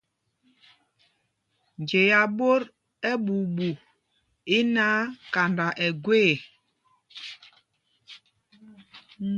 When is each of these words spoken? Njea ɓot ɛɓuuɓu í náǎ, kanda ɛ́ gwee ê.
Njea 1.81 2.21
ɓot 2.37 2.63
ɛɓuuɓu 3.11 3.67
í 4.55 4.57
náǎ, 4.73 4.97
kanda 5.33 5.65
ɛ́ 5.85 5.89
gwee 6.03 6.31
ê. 6.39 6.41